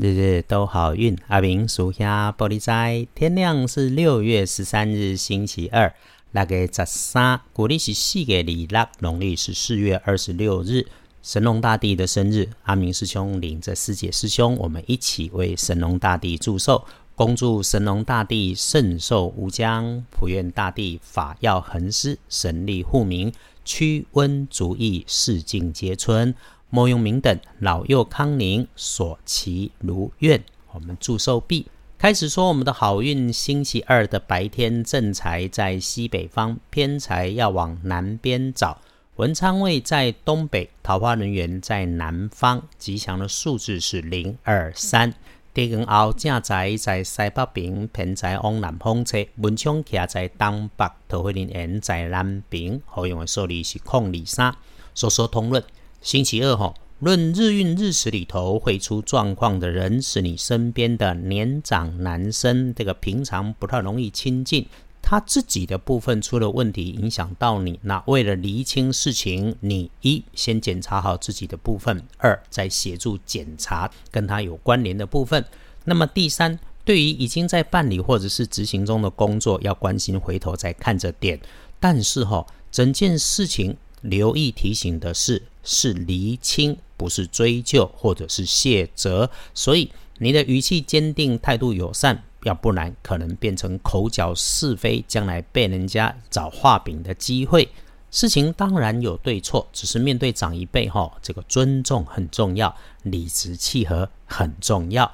[0.00, 1.14] 日日都好运。
[1.28, 5.94] 阿明属下玻璃斋，天亮是六月十三日星期二，
[6.30, 10.86] 那个十三，古历是四月二六，农历是四月二十六日，
[11.22, 12.48] 神农大帝的生日。
[12.62, 16.82] 阿明师兄领着师姐师兄，我们一起为神农大帝祝寿，
[17.14, 23.30] 恭祝神农大帝圣寿无疆，普愿大帝法药恒施，神力护民，
[23.66, 26.34] 驱瘟逐疫，四境皆春。
[26.70, 30.42] 莫用明等老幼康宁，所其如愿。
[30.72, 31.66] 我们祝寿毕，
[31.98, 33.32] 开始说我们的好运。
[33.32, 38.80] 星期二的白天，正财在西北方，偏财要往南边找。
[39.16, 42.62] 文昌位在东北，桃花人员在南方。
[42.78, 45.12] 吉祥的数字是零二三。
[45.52, 49.26] 地根后正财在西北边，偏财往南方车。
[49.38, 52.80] 文昌徛在东北，桃花人缘在南边。
[52.86, 54.54] 好用的数字是空二三。
[54.94, 55.60] 说说通论。
[56.00, 64.66] 星期二哈，论日运日时里头会出状况的人，是你身边的年长男生，这个平常不太容易亲近，
[65.02, 67.78] 他自己的部分出了问题，影响到你。
[67.82, 75.44] 那为了厘清事情，你一先检查好自己的部分，二再协助检查跟他有关联的部分。
[75.84, 81.38] 那么第三，对于已经在办理或者是执行中的工作，要关心回头再看着点。
[81.78, 83.76] 但是哈，整件事情。
[84.00, 89.30] 留意提醒的是，是厘清，不是追究或者是卸责。
[89.54, 97.68] 所以你的语气坚定，态度友善，要不然可能变成口角是非，将来被人家找画饼的机会。
[98.10, 105.10] 事情当然有对错，只是面对长一辈，哈，这个尊重很重要，理直气和很重要。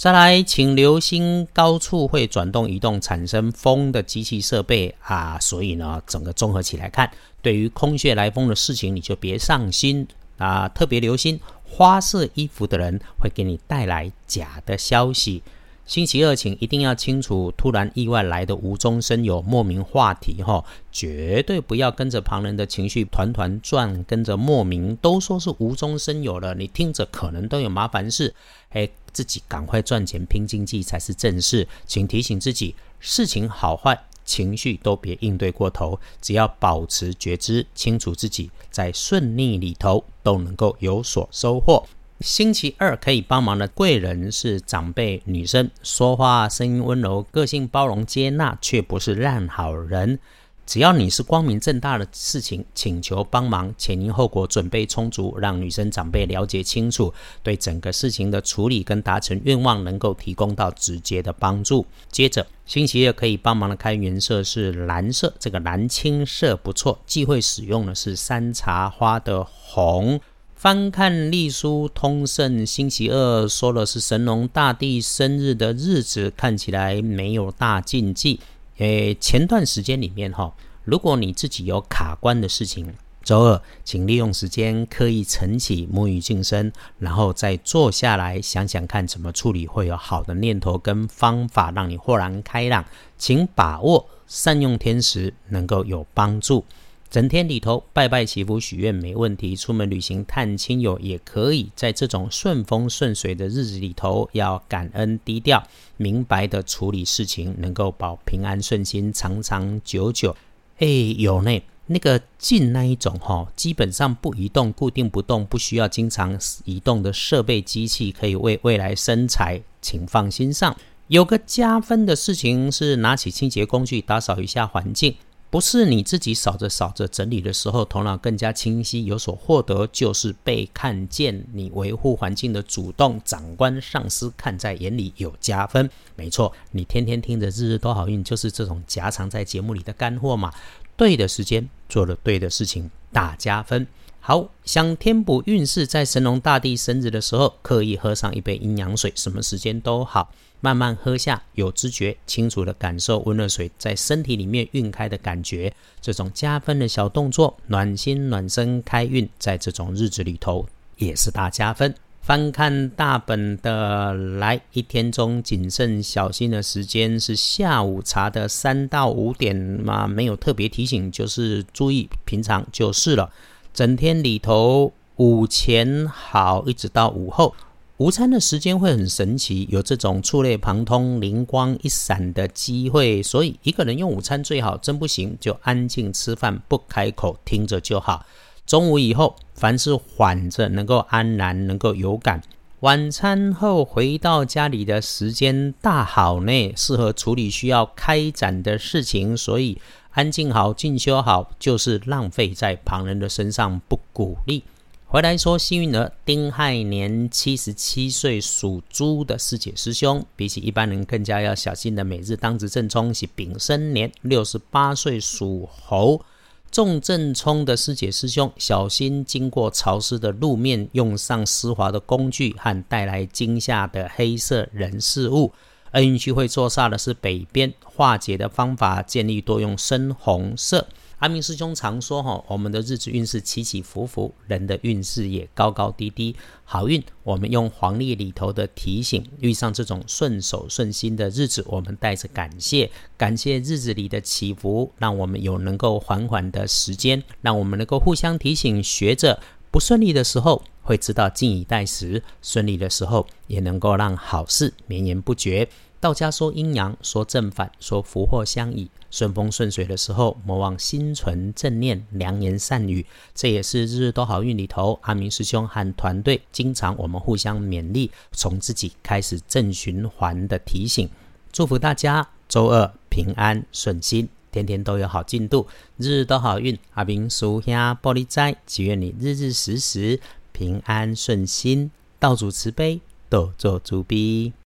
[0.00, 15.42] 再来，请留心高处会转动、移动、产生风的机器设备啊，所以呢，整个综合起来看，对于空穴来风的事情，你就别上心啊，特别留心花色衣服的人会给你带来假的消息。
[15.90, 28.32] 星期二，请一定要清楚，突然意外来的无中生有、莫名话题哈，绝对不要跟着旁人的情绪团团转，跟着莫名都说是无中生有了，你听着可能都有麻烦事，
[28.68, 41.84] 哎，自己赶快赚钱拼经济才是正事，请提醒自己，事情好坏、情绪都别应对过头，只要保持觉知，清楚自己在顺逆里头都能够有所收获。
[42.20, 50.18] 星期二可以帮忙的贵人是长辈女生，说话声音温柔，个性包容接纳，却不是烂好人。
[50.66, 61.86] 只要你是光明正大的事情请求帮忙，前因后果准备充足，让女生长辈了解清楚，对整个事情的处理跟达成愿望能够提供到直接的帮助。
[62.12, 70.20] 接着星期二可以帮忙的开元色是蓝色，这个蓝青色不错，忌讳使用的是山茶花的红。
[70.60, 78.38] 翻看历书通胜，星期二说的是神农大帝生日的日子，看起来没有大禁忌。
[78.76, 80.52] 诶，前段时间里面哈，
[80.84, 82.92] 如果你自己有卡关的事情，
[83.24, 92.84] 周二请利用时间刻意晨起、沐浴净身，然后再坐下来想想看怎么处理，会有好的念头跟方法让你豁然开朗。
[93.16, 96.66] 请把握善用天时，能够有帮助。
[97.10, 101.68] 整天里头拜拜祈福许愿没问题，出门旅行探亲友也可以。
[101.74, 105.60] 在这种顺风顺水的日子里头，要感恩低调，
[105.96, 110.36] 明白的处理事情，能够保平安顺心，长长久久。
[110.78, 110.86] 哎，
[111.18, 120.76] 有呢，那个进那一种哈，基本上不移动、固定不动、不需要经常移动的设备机器，可以为未来生财，请放心上。
[121.08, 125.16] 有个加分的事情是，拿起清洁工具打扫一下环境。
[125.50, 131.44] 不是你自己扫着扫着整理的时候，头脑更加清晰，有所获得，就是被看见。
[131.52, 135.90] 你维护环境的主动，长官上司看在眼里有加分。
[136.14, 140.52] 没错，你天天听着日日都好运，就是这种夹藏在节目里的干货嘛。
[140.96, 143.84] 对的时间做了对的事情，大加分。
[144.22, 150.30] 好，想填补运势，在神农大帝生日的时候，刻意喝上一杯阴阳水，什么时间都好。
[150.60, 155.72] 慢慢喝下，有知觉，清楚的感受温热水在身体里面晕开的感觉。
[156.02, 160.66] 这种加分的小动作，暖心暖身开运，在这种日子里头
[160.98, 161.94] 也是大加分。
[162.20, 173.32] 翻看大本的来，一天中谨慎小心的时间是下午茶的三到五点嘛，没有特别提醒，就是注意平常就是了。
[173.80, 177.54] 整天里头午前好，一直到午后。
[177.96, 183.22] 午餐的时间会很神奇，有这种触类旁通、灵光一闪的机会。
[183.22, 188.26] 所以一个人用午餐最好，真不行就安静吃饭，不开口，听着就好。
[188.66, 192.42] 中午以后，凡是缓着，能够安然，能够有感。
[192.80, 199.78] 晚餐后回到家里的时间大好呢，适合处理需要开展的事情，所以
[200.12, 204.64] 安静好、进修好，就是浪费在旁人的身上，不鼓励。
[205.04, 216.22] 回来说，幸运儿丁亥年七十七岁属猪的师姐师兄，比起一般人更加要小心的每日当值正冲是丙申年六十八岁属猴。
[216.70, 225.52] 重正冲的师姐师兄，小心经过潮湿的路面，用上湿滑的工具和带来惊吓的黑色人事物。
[225.90, 230.86] 恩运区会坐煞的是北边，化解的方法建议多用深红色。
[231.20, 236.34] 阿明师兄常说：“哈，我们的日子运势起起伏伏，人的运势也高高低低。
[236.64, 249.38] 好运，我们用黄历里头的提醒，遇上这种顺手顺心的日子，我们带着感谢，感谢日子里的起伏，让我们有能够缓缓的时间，让我们能够互相提醒，学着
[249.70, 255.68] 不顺利的时候会知道静以待时，顺利的时候也能够让好事绵延不绝。
[256.00, 263.04] 道家说阴阳，说正反，说福祸相倚。”顺风顺水的时候，莫忘心存正念，良言善语。
[263.34, 271.10] 这也是日日都好运里头，阿明师兄和团队经常我们互相勉励，从自己开始正循环的提醒。
[271.52, 276.78] 祝福大家周二平安顺心，天天都有好进度，日日都好运。
[276.94, 280.20] 阿明叔兄玻璃斋，祈愿你日日时时
[280.52, 284.52] 平安顺心，道主慈悲，多做主逼。